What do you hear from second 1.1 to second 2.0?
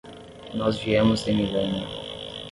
de Millena.